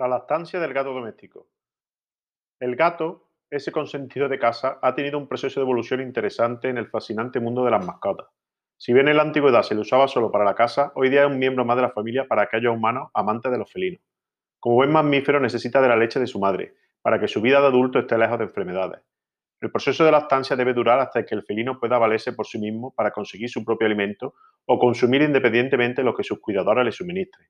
[0.00, 1.48] La lactancia del gato doméstico.
[2.58, 6.88] El gato, ese consentido de casa, ha tenido un proceso de evolución interesante en el
[6.88, 8.28] fascinante mundo de las mascotas.
[8.78, 11.30] Si bien en la antigüedad se le usaba solo para la casa, hoy día es
[11.30, 14.00] un miembro más de la familia para aquellos humanos amantes de los felinos.
[14.58, 17.66] Como buen mamífero necesita de la leche de su madre, para que su vida de
[17.66, 19.02] adulto esté lejos de enfermedades.
[19.60, 22.94] El proceso de lactancia debe durar hasta que el felino pueda valerse por sí mismo
[22.94, 24.32] para conseguir su propio alimento
[24.64, 27.46] o consumir independientemente lo que sus cuidadores le suministren.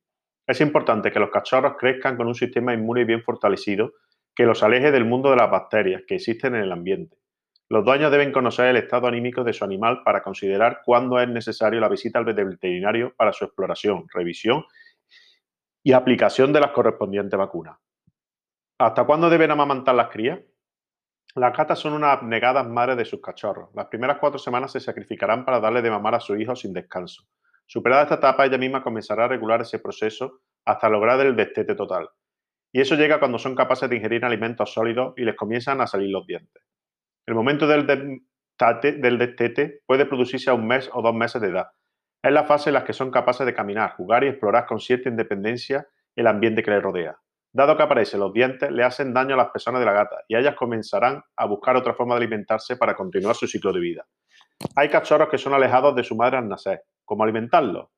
[0.50, 3.92] Es importante que los cachorros crezcan con un sistema inmune bien fortalecido
[4.34, 7.18] que los aleje del mundo de las bacterias que existen en el ambiente.
[7.68, 11.78] Los dueños deben conocer el estado anímico de su animal para considerar cuándo es necesario
[11.78, 14.64] la visita al veterinario para su exploración, revisión
[15.84, 17.78] y aplicación de las correspondientes vacunas.
[18.76, 20.40] ¿Hasta cuándo deben amamantar las crías?
[21.36, 23.70] Las gatas son unas abnegadas madres de sus cachorros.
[23.72, 27.22] Las primeras cuatro semanas se sacrificarán para darle de mamar a su hijo sin descanso.
[27.72, 32.08] Superada esta etapa, ella misma comenzará a regular ese proceso hasta lograr el destete total.
[32.72, 36.10] Y eso llega cuando son capaces de ingerir alimentos sólidos y les comienzan a salir
[36.10, 36.64] los dientes.
[37.26, 37.86] El momento del,
[38.56, 41.68] destete puede producirse a un mes o dos meses de edad.
[42.20, 45.08] Es la fase en la que son capaces de caminar, jugar y explorar con cierta
[45.08, 47.18] independencia el ambiente que les rodea.
[47.52, 50.34] Dado que aparecen los dientes, le hacen daño a las personas de la gata y
[50.34, 54.06] ellas comenzarán a buscar otra forma de alimentarse para continuar su ciclo de vida.
[54.76, 56.82] Hay cachorros que son alejados de su madre al nacer.
[57.04, 57.88] ¿Cómo alimentarlos?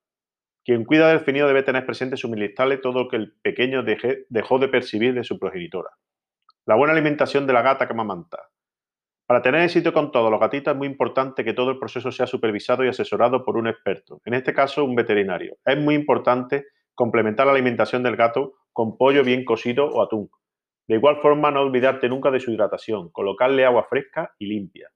[0.65, 4.69] Quien cuida del fenido debe tener presente suministrarle todo lo que el pequeño dejó de
[4.69, 5.91] percibir de su progenitora.
[6.67, 8.39] La buena alimentación de la gata que.
[9.27, 12.27] Para tener éxito con todos los gatitos es muy importante que todo el proceso sea
[12.27, 15.57] supervisado y asesorado por un experto, en este caso un veterinario.
[15.65, 20.31] Es muy importante complementar la alimentación del gato con pollo bien cocido o atún.
[20.87, 24.91] De igual forma, no olvidarte nunca de su hidratación, colocarle agua fresca y limpia.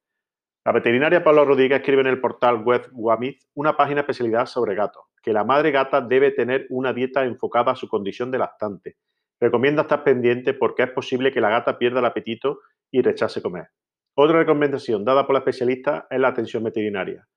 [0.67, 5.05] La veterinaria Pablo Rodríguez escribe en el portal web Guamit una página especialidad sobre gatos,
[5.23, 8.97] que la madre gata debe tener una dieta enfocada a su condición de lactante.
[9.39, 13.69] Recomienda estar pendiente porque es posible que la gata pierda el apetito y rechace comer.
[14.17, 17.29] Otra recomendación dada por la especialista es la atención veterinaria.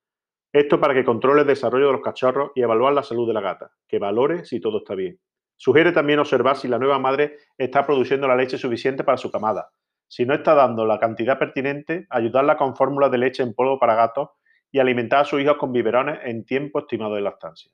[0.52, 3.42] Esto para que controle el desarrollo de los cachorros y evaluar la salud de la
[3.42, 5.20] gata, que valore si todo está bien.
[5.56, 9.70] Sugiere también observar si la nueva madre está produciendo la leche suficiente para su camada.
[10.10, 13.96] Si no está dando la cantidad pertinente, ayudarla con fórmulas de leche en polvo para
[13.96, 14.30] gatos
[14.72, 17.72] y alimentar a sus hijos con biberones en tiempo estimado de lactancia.